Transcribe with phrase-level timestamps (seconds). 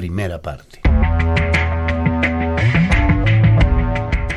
[0.00, 0.80] primera parte.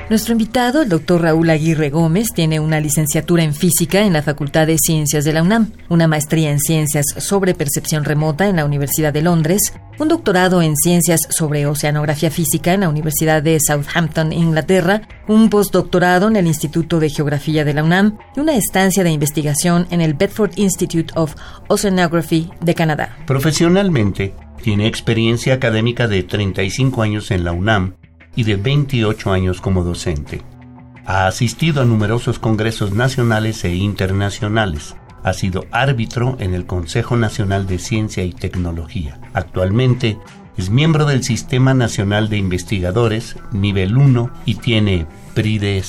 [0.10, 4.68] Nuestro invitado, el doctor Raúl Aguirre Gómez, tiene una licenciatura en física en la Facultad
[4.68, 9.14] de Ciencias de la UNAM, una maestría en ciencias sobre percepción remota en la Universidad
[9.14, 15.02] de Londres, un doctorado en ciencias sobre oceanografía física en la Universidad de Southampton, Inglaterra,
[15.28, 19.88] un postdoctorado en el Instituto de Geografía de la UNAM y una estancia de investigación
[19.90, 21.36] en el Bedford Institute of
[21.70, 23.18] Oceanography de Canadá.
[23.26, 27.96] Profesionalmente, tiene experiencia académica de 35 años en la UNAM
[28.34, 30.42] y de 28 años como docente.
[31.06, 34.96] Ha asistido a numerosos congresos nacionales e internacionales.
[35.22, 39.20] Ha sido árbitro en el Consejo Nacional de Ciencia y Tecnología.
[39.34, 40.18] Actualmente
[40.58, 45.84] es miembro del Sistema Nacional de Investigadores nivel 1 y tiene PRIDE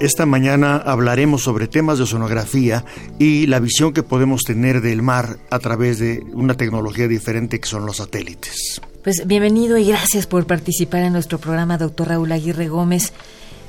[0.00, 2.84] Esta mañana hablaremos sobre temas de sonografía
[3.18, 7.66] y la visión que podemos tener del mar a través de una tecnología diferente que
[7.66, 8.80] son los satélites.
[9.02, 13.12] Pues bienvenido y gracias por participar en nuestro programa, doctor Raúl Aguirre Gómez.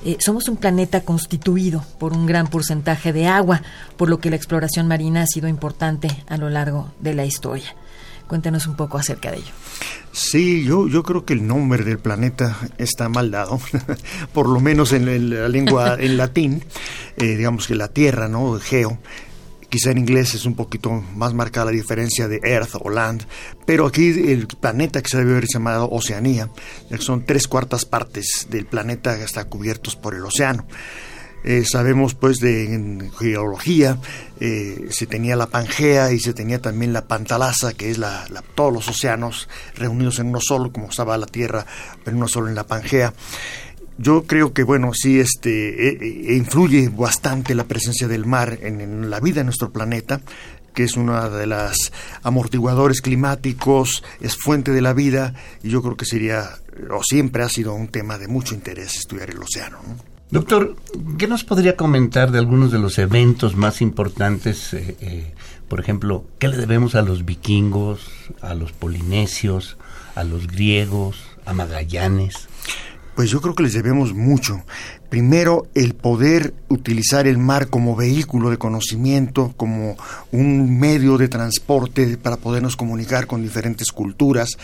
[0.06, 3.64] Eh, somos un planeta constituido por un gran porcentaje de agua,
[3.98, 7.76] por lo que la exploración marina ha sido importante a lo largo de la historia.
[8.30, 9.52] Cuéntanos un poco acerca de ello.
[10.12, 13.60] Sí, yo, yo creo que el nombre del planeta está mal dado,
[14.34, 16.64] por lo menos en, la lengua en latín,
[17.18, 18.60] eh, digamos que la Tierra, ¿no?
[18.60, 19.00] Geo.
[19.68, 23.26] Quizá en inglés es un poquito más marcada la diferencia de Earth o Land,
[23.66, 26.52] pero aquí el planeta que se debe haber llamado Oceanía,
[27.00, 30.68] son tres cuartas partes del planeta que está cubiertos por el océano.
[31.44, 33.98] Eh, sabemos pues de geología,
[34.40, 38.74] eh, se tenía la Pangea y se tenía también la Pantalasa, que es la, todos
[38.74, 41.66] los océanos reunidos en uno solo, como estaba la Tierra
[42.06, 43.14] en uno solo en la Pangea.
[43.98, 48.80] Yo creo que, bueno, sí este, e, e, influye bastante la presencia del mar en,
[48.80, 50.22] en la vida de nuestro planeta
[50.74, 51.92] que es uno de los
[52.24, 56.48] amortiguadores climáticos, es fuente de la vida, y yo creo que sería,
[56.90, 59.80] o siempre ha sido un tema de mucho interés estudiar el océano.
[59.86, 60.09] ¿no?
[60.32, 60.76] Doctor,
[61.18, 64.76] ¿qué nos podría comentar de algunos de los eventos más importantes?
[64.76, 65.34] Eh, eh,
[65.68, 69.78] por ejemplo, ¿qué le debemos a los vikingos, a los polinesios,
[70.14, 72.48] a los griegos, a Magallanes?
[73.16, 74.64] Pues yo creo que les debemos mucho.
[75.10, 79.98] Primero, el poder utilizar el mar como vehículo de conocimiento, como
[80.32, 84.58] un medio de transporte para podernos comunicar con diferentes culturas,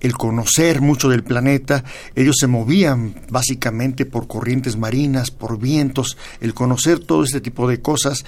[0.00, 1.82] el conocer mucho del planeta.
[2.14, 7.80] Ellos se movían básicamente por corrientes marinas, por vientos, el conocer todo este tipo de
[7.80, 8.24] cosas.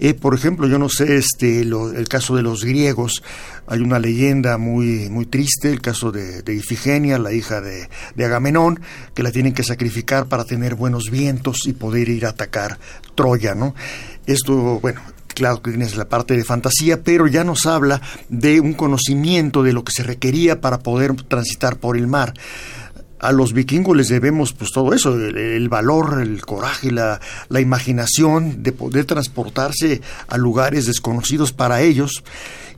[0.00, 3.22] Eh, por ejemplo, yo no sé este, el caso de los griegos.
[3.68, 8.80] Hay una leyenda muy, muy triste, el caso de, Ifigenia, la hija de, de Agamenón,
[9.14, 12.78] que la tienen que sacrificar para tener buenos vientos y poder ir a atacar
[13.14, 13.76] Troya, ¿no?
[14.26, 15.00] Esto, bueno,
[15.32, 19.72] claro que tienes la parte de fantasía, pero ya nos habla de un conocimiento de
[19.72, 22.34] lo que se requería para poder transitar por el mar.
[23.20, 28.64] A los vikingos les debemos pues todo eso, el, valor, el coraje, la, la imaginación
[28.64, 32.24] de poder transportarse a lugares desconocidos para ellos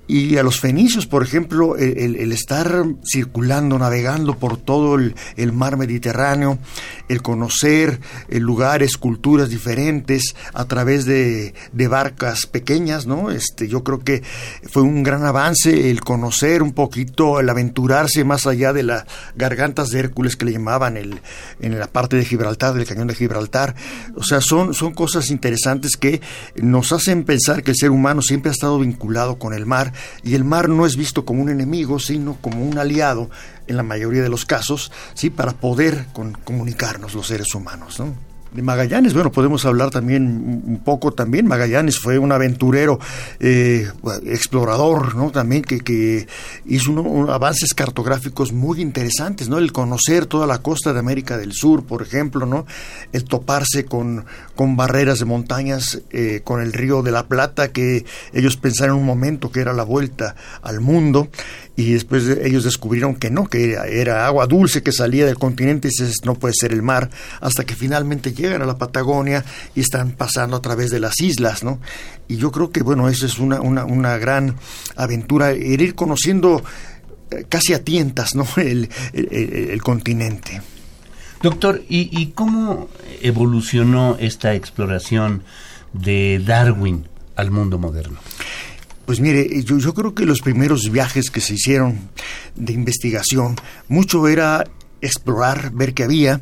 [0.06, 6.58] y a los fenicios, por ejemplo, el, estar circulando, navegando por todo el, mar Mediterráneo,
[7.08, 11.54] el conocer eh, lugares, culturas diferentes a través de,
[11.88, 13.30] barcas pequeñas, ¿no?
[13.30, 14.22] Este, yo creo que
[14.70, 19.04] fue un gran avance el conocer un poquito, el aventurarse más allá de las
[19.36, 21.20] gargantas de Hércules que le llamaban el,
[21.60, 23.74] en la parte de Gibraltar, del cañón de Gibraltar.
[24.16, 26.20] O sea, son, son cosas interesantes que
[26.56, 30.34] nos hacen pensar que el ser humano siempre ha estado vinculado con el mar y
[30.34, 33.30] el mar no es visto como un enemigo, sino como un aliado
[33.66, 35.30] en la mayoría de los casos, ¿sí?
[35.30, 36.06] para poder
[36.44, 37.98] comunicarnos los seres humanos.
[38.00, 38.33] ¿no?
[38.54, 41.46] De Magallanes, bueno, podemos hablar también un poco también.
[41.46, 43.00] Magallanes fue un aventurero,
[43.40, 43.88] eh,
[44.26, 45.32] explorador, ¿no?
[45.32, 46.28] También que, que
[46.64, 46.92] hizo
[47.32, 49.58] avances cartográficos muy interesantes, ¿no?
[49.58, 52.64] El conocer toda la costa de América del Sur, por ejemplo, ¿no?
[53.12, 54.24] El toparse con,
[54.54, 59.00] con barreras de montañas, eh, con el río de la Plata, que ellos pensaron en
[59.00, 61.28] un momento que era la vuelta al mundo
[61.76, 65.90] y después ellos descubrieron que no, que era, agua dulce que salía del continente y
[65.90, 67.10] dices, no puede ser el mar,
[67.40, 69.44] hasta que finalmente llegan a la Patagonia
[69.74, 71.80] y están pasando a través de las islas, ¿no?
[72.28, 74.56] Y yo creo que, bueno, eso es una, una, una gran
[74.96, 76.62] aventura, ir conociendo
[77.30, 78.46] eh, casi a tientas, ¿no?
[78.56, 80.62] el, el, continente.
[81.42, 82.88] Doctor, ¿y, ¿y, cómo
[83.20, 85.42] evolucionó esta exploración
[85.92, 87.06] de Darwin
[87.36, 88.18] al mundo moderno?
[89.06, 92.10] Pues mire, yo, yo creo que los primeros viajes que se hicieron
[92.54, 93.56] de investigación,
[93.88, 94.64] mucho era
[95.00, 96.40] explorar, ver qué había,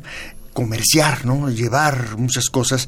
[0.53, 1.49] comerciar, ¿no?
[1.49, 2.87] llevar muchas cosas.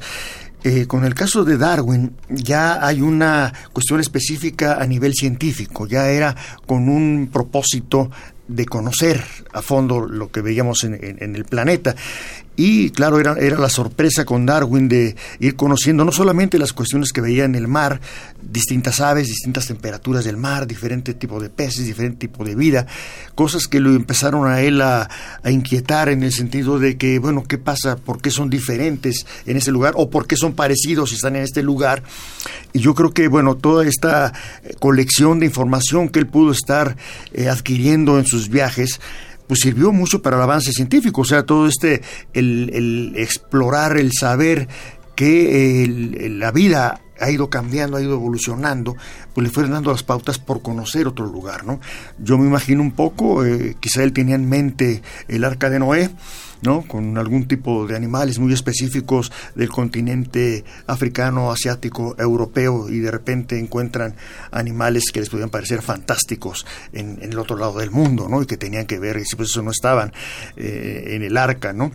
[0.64, 6.08] Eh, con el caso de Darwin ya hay una cuestión específica a nivel científico, ya
[6.08, 6.34] era
[6.66, 8.10] con un propósito
[8.48, 11.94] de conocer a fondo lo que veíamos en, en, el planeta.
[12.56, 17.12] Y claro, era, era la sorpresa con Darwin de ir conociendo no solamente las cuestiones
[17.12, 18.00] que veía en el mar,
[18.42, 22.86] distintas aves, distintas temperaturas del mar, diferente tipo de peces, diferente tipo de vida,
[23.34, 25.08] cosas que lo empezaron a él a,
[25.44, 27.96] inquietar en el sentido de que, bueno, ¿qué pasa?
[27.96, 29.94] ¿Por qué son diferentes en ese lugar?
[29.96, 32.02] ¿O por qué son parecidos si están en este lugar?
[32.72, 34.32] Y yo creo que, bueno, toda esta
[34.78, 36.96] colección de información que él pudo estar
[37.32, 39.00] eh, adquiriendo en sus viajes,
[39.46, 42.02] pues sirvió mucho para el avance científico, o sea, todo este,
[42.32, 44.68] el, explorar, el saber
[45.14, 48.96] que la vida ha ido cambiando, ha ido evolucionando,
[49.34, 51.80] pues le fueron dando las pautas por conocer otro lugar, ¿no?
[52.18, 56.10] Yo me imagino un poco, eh, quizá él tenía en mente el arca de Noé,
[56.62, 56.82] ¿no?
[56.82, 63.58] con algún tipo de animales muy específicos del continente africano, asiático, europeo y de repente
[63.58, 64.14] encuentran
[64.50, 68.42] animales que les podían parecer fantásticos en, el otro lado del mundo ¿no?
[68.42, 70.12] y que tenían que ver, y si pues eso no estaban
[70.56, 71.72] eh, en el arca.
[71.72, 71.92] ¿no?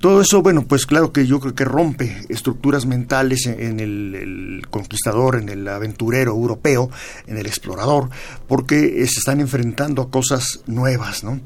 [0.00, 5.36] Todo eso, bueno, pues claro que yo creo que rompe estructuras mentales en, el, conquistador,
[5.36, 6.90] en el aventurero europeo,
[7.26, 8.10] en el explorador,
[8.46, 11.40] porque se están enfrentando a cosas nuevas, ¿no?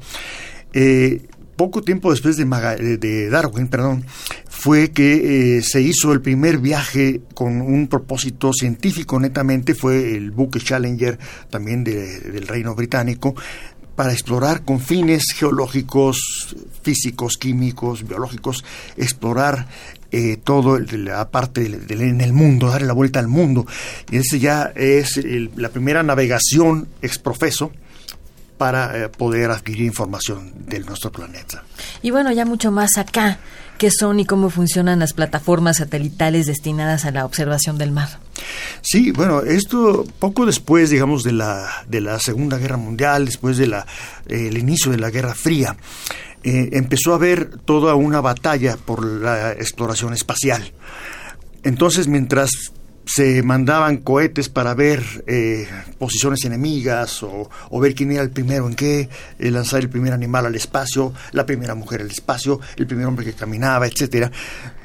[0.73, 1.21] Eh,
[1.55, 2.45] poco tiempo después de,
[2.97, 4.05] de Darwin, perdón,
[4.49, 10.31] fue que eh, se hizo el primer viaje con un propósito científico netamente, fue el
[10.31, 11.19] buque Challenger,
[11.49, 13.35] también del Reino Británico,
[13.95, 18.63] para explorar con fines geológicos, físicos, químicos, biológicos,
[18.97, 19.67] explorar
[20.11, 23.67] eh, todo la parte en el mundo, darle la vuelta al mundo.
[24.11, 25.19] Y ese ya es
[25.55, 27.71] la primera navegación exprofeso
[28.57, 31.63] para eh, poder adquirir información de nuestro planeta.
[32.01, 33.39] Y bueno, ya mucho más acá,
[33.77, 38.19] ¿qué son y cómo funcionan las plataformas satelitales destinadas a la observación del mar?
[38.81, 43.75] Sí, bueno, esto poco después, digamos, de la, de la Segunda Guerra Mundial, después del
[44.25, 45.75] de el inicio de la Guerra Fría,
[46.43, 50.73] eh, empezó a haber toda una batalla por la exploración espacial.
[51.63, 52.49] Entonces, mientras
[53.05, 55.67] se mandaban cohetes para ver eh,
[55.97, 59.09] posiciones enemigas o, ver quién era el primero en qué,
[59.39, 63.25] eh, lanzar el primer animal al espacio, la primera mujer al espacio, el primer hombre
[63.25, 64.31] que caminaba, etcétera.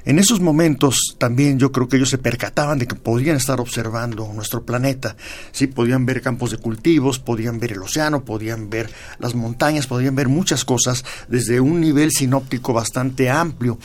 [0.08, 4.32] En esos momentos también yo creo que ellos se percataban de que podían estar observando
[4.32, 5.18] nuestro planeta,
[5.52, 8.88] sí, podían ver campos de cultivos, podían ver el océano, podían ver
[9.18, 13.78] las montañas, podían ver muchas cosas desde un nivel sinóptico bastante amplio.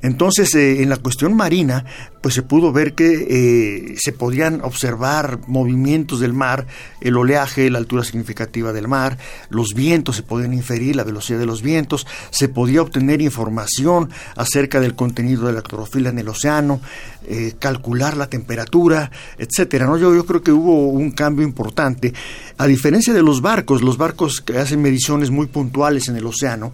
[0.00, 1.84] Entonces, eh, en la cuestión marina,
[2.22, 6.68] pues se pudo ver que eh, se podían observar movimientos del mar,
[7.00, 9.18] el oleaje, la altura significativa del mar,
[9.50, 14.78] los vientos se podían inferir, la velocidad de los vientos, se podía obtener información acerca
[14.78, 15.63] del contenido de la
[15.94, 16.80] en el océano,
[17.26, 19.86] eh, calcular la temperatura, etcétera.
[19.86, 19.96] ¿no?
[19.96, 22.12] Yo, yo creo que hubo un cambio importante.
[22.58, 26.72] A diferencia de los barcos, los barcos que hacen mediciones muy puntuales en el océano,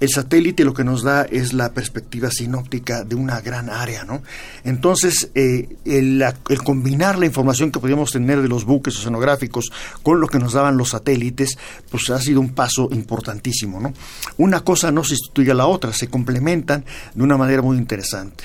[0.00, 4.22] el satélite lo que nos da es la perspectiva sinóptica de una gran área, ¿no?
[4.64, 6.24] Entonces, eh, el,
[6.64, 9.70] combinar la información que podíamos tener de los buques oceanográficos
[10.02, 11.58] con lo que nos daban los satélites,
[11.90, 13.92] pues ha sido un paso importantísimo, ¿no?
[14.38, 18.44] Una cosa no sustituye a la otra, se complementan de una manera muy interesante.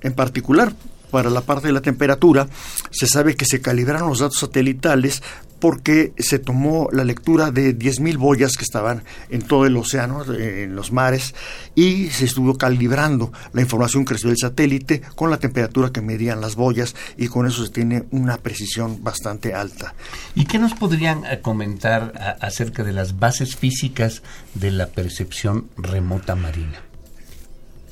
[0.00, 0.72] En particular,
[1.10, 2.48] para la parte de la temperatura,
[2.90, 5.22] se sabe que se calibraron los datos satelitales
[5.58, 10.74] porque se tomó la lectura de 10.000 boyas que estaban en todo el océano, en
[10.74, 11.34] los mares,
[11.74, 16.40] y se estuvo calibrando la información que recibió el satélite con la temperatura que medían
[16.40, 19.94] las boyas y con eso se tiene una precisión bastante alta.
[20.34, 24.22] ¿Y qué nos podrían eh, comentar acerca de las bases físicas
[24.54, 26.87] de la percepción remota marina?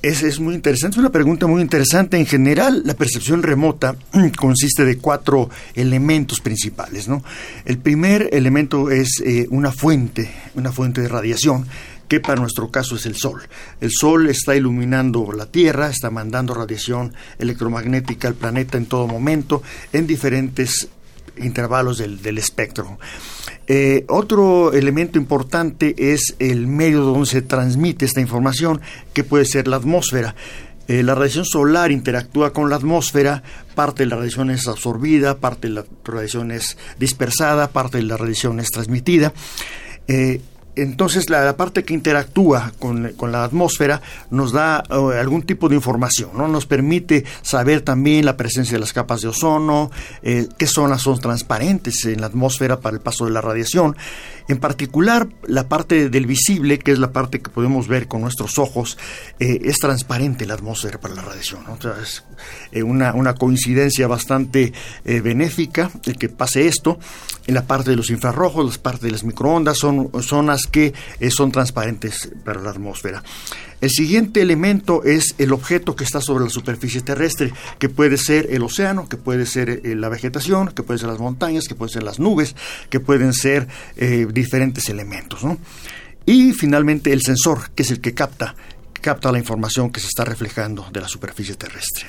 [0.03, 2.19] Es, es, muy interesante, es una pregunta muy interesante.
[2.19, 3.97] En general, la percepción remota
[4.37, 7.09] consiste de cuatro elementos principales.
[7.09, 7.25] ¿no?
[7.65, 11.67] El primer elemento es eh, una fuente, una fuente de radiación
[12.09, 13.43] que para nuestro caso es el Sol.
[13.81, 19.63] El Sol está iluminando la Tierra, está mandando radiación electromagnética al planeta en todo momento,
[19.93, 20.89] en diferentes
[21.39, 22.99] intervalos del, del espectro.
[23.69, 28.81] Eh, otro elemento importante es el medio donde se transmite esta información,
[29.13, 30.35] que puede ser la atmósfera.
[30.89, 33.43] Eh, la radiación solar interactúa con la atmósfera,
[33.75, 38.17] parte de la radiación es absorbida, parte de la radiación es dispersada, parte de la
[38.17, 39.33] radiación es transmitida.
[40.07, 40.41] Eh,
[40.77, 46.31] entonces la, parte que interactúa con, la atmósfera nos da eh, algún tipo de información,
[46.35, 46.49] ¿no?
[46.49, 49.91] Nos permite saber también la presencia de las capas de ozono,
[50.23, 53.97] eh, qué zonas son transparentes en la atmósfera para el paso de la radiación.
[54.49, 58.59] En particular, la parte del visible, que es la parte que podemos ver con nuestros
[58.59, 58.97] ojos,
[59.41, 61.65] eh, es transparente la atmósfera para la radiación.
[62.01, 62.23] es
[62.85, 64.73] una, una, coincidencia bastante
[65.05, 66.99] benéfica el que pase esto.
[67.47, 71.31] En la parte de los infrarrojos, las partes de las microondas, son zonas que eh,
[71.31, 73.23] son transparentes para la atmósfera.
[73.81, 78.49] El siguiente elemento es el objeto que está sobre la superficie terrestre, que puede ser
[78.51, 81.93] el océano, que puede ser eh, la vegetación, que pueden ser las montañas, que pueden
[81.93, 82.57] ser las nubes,
[82.89, 85.41] que pueden ser eh, diferentes elementos.
[86.25, 88.55] Y finalmente el sensor, que es el que capta,
[89.01, 92.07] capta la información que se está reflejando de la superficie terrestre.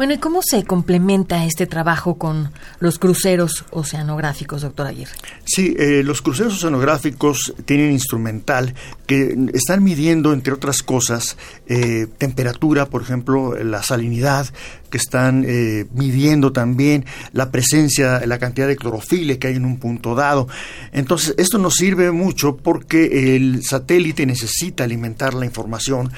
[0.00, 5.12] Bueno, ¿y cómo se complementa este trabajo con los cruceros oceanográficos, doctor Aguirre?
[5.44, 8.74] Sí, eh, los cruceros oceanográficos tienen instrumental
[9.06, 14.46] que están midiendo, entre otras cosas, eh, temperatura, por ejemplo, la salinidad,
[14.90, 19.78] que están eh, midiendo también la presencia, la cantidad de clorofile que hay en un
[19.78, 20.48] punto dado.
[20.92, 26.12] Entonces, esto nos sirve mucho porque el satélite necesita alimentar la información.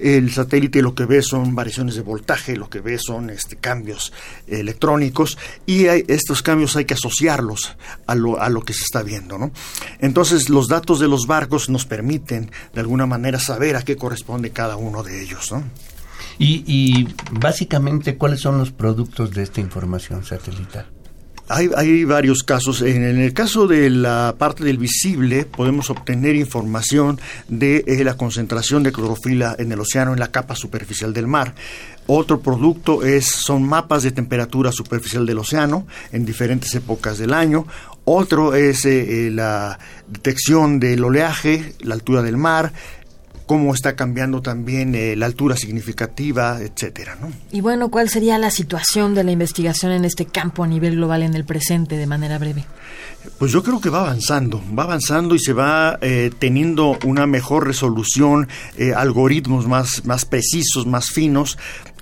[0.00, 4.12] El satélite lo que ve son variaciones de voltaje, lo que ve son este, cambios
[4.46, 9.38] electrónicos y estos cambios hay que asociarlos a lo, a lo que se está viendo.
[9.38, 9.50] ¿no?
[9.98, 14.50] Entonces, los datos de los barcos nos permiten de alguna manera saber a qué corresponde
[14.50, 15.50] cada uno de ellos.
[15.50, 15.64] ¿no?
[16.38, 20.86] Y, básicamente, ¿cuáles son los productos de esta información satelital?
[21.50, 22.82] Hay, varios casos.
[22.82, 28.82] En, el caso de la parte del visible, podemos obtener información de eh, la concentración
[28.82, 31.54] de clorofila en el océano en la capa superficial del mar.
[32.06, 37.66] Otro producto es, son mapas de temperatura superficial del océano en diferentes épocas del año.
[38.04, 42.72] Otro es eh, eh, la detección del oleaje, la altura del mar,
[43.48, 47.16] cómo está cambiando también eh, la altura significativa, etcétera.
[47.20, 47.32] ¿no?
[47.50, 51.22] Y bueno, ¿cuál sería la situación de la investigación en este campo a nivel global
[51.22, 52.66] en el presente, de manera breve?
[53.38, 57.66] Pues yo creo que va avanzando, va avanzando y se va eh, teniendo una mejor
[57.66, 61.56] resolución, eh, algoritmos más, más precisos, más finos,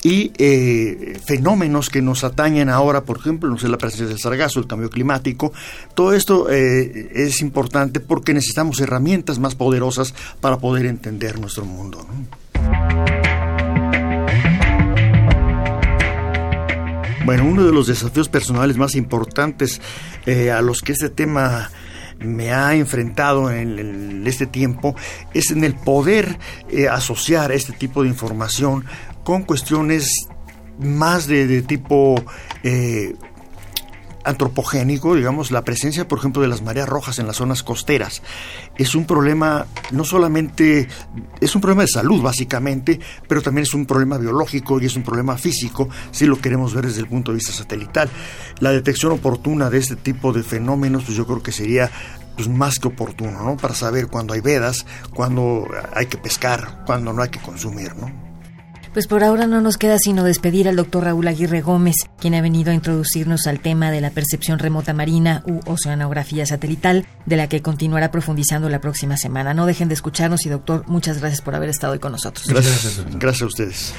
[0.06, 4.60] y eh, fenómenos que nos atañen ahora, por ejemplo, no sé, la presencia del sargazo,
[4.60, 5.52] el cambio climático.
[5.96, 12.06] Todo esto eh, es importante porque necesitamos herramientas más poderosas para poder entender nuestro mundo.
[17.24, 19.80] Bueno, uno de los desafíos personales más importantes
[20.24, 21.72] eh, a los que este tema
[22.20, 24.94] me ha enfrentado en, este tiempo
[25.34, 26.38] es en el poder
[26.90, 28.84] asociar este tipo de información
[29.26, 30.28] con cuestiones
[30.78, 32.14] más de, tipo
[32.62, 33.16] eh,
[34.22, 38.22] antropogénico, digamos, la presencia, por ejemplo, de las mareas rojas en las zonas costeras,
[38.76, 40.86] es un problema no solamente,
[41.40, 45.02] es un problema de salud básicamente, pero también es un problema biológico y es un
[45.02, 48.08] problema físico, si lo queremos ver desde el punto de vista satelital.
[48.60, 51.90] La detección oportuna de este tipo de fenómenos, pues yo creo que sería
[52.36, 53.56] pues más que oportuno, ¿no?
[53.56, 58.25] Para saber cuándo hay vedas, cuándo hay que pescar, cuándo no hay que consumir, ¿no?
[58.96, 62.40] Pues por ahora no nos queda sino despedir al doctor Raúl Aguirre Gómez, quien ha
[62.40, 67.46] venido a introducirnos al tema de la percepción remota marina u oceanografía satelital, de la
[67.46, 69.52] que continuará profundizando la próxima semana.
[69.52, 72.46] No dejen de escucharnos y doctor, muchas gracias por haber estado hoy con nosotros.
[72.46, 73.94] Gracias, gracias a ustedes.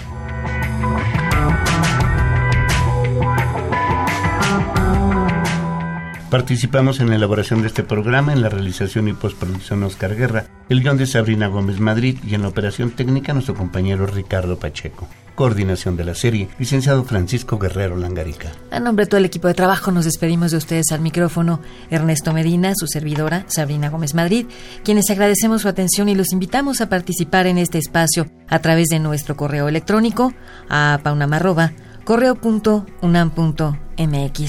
[6.29, 10.81] Participamos en la elaboración de este programa, en la realización y postproducción Oscar Guerra, el
[10.81, 15.07] guion de Sabrina Gómez Madrid y en la operación técnica nuestro compañero Ricardo Pacheco.
[15.35, 18.51] Coordinación de la serie, licenciado Francisco Guerrero Langarica.
[18.71, 22.33] A nombre de todo el equipo de trabajo nos despedimos de ustedes al micrófono Ernesto
[22.33, 24.47] Medina, su servidora Sabrina Gómez Madrid,
[24.83, 28.99] quienes agradecemos su atención y los invitamos a participar en este espacio a través de
[28.99, 30.33] nuestro correo electrónico
[30.67, 31.71] a paunamarroba
[32.07, 34.41] correo.unam.mx.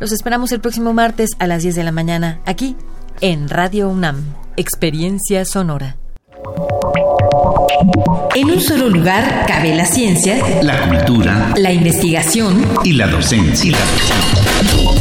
[0.00, 2.76] Los esperamos el próximo martes a las 10 de la mañana aquí
[3.22, 5.96] en Radio UNAM, Experiencia Sonora.
[8.34, 13.78] En un solo lugar cabe la ciencia, la cultura, la investigación y la docencia.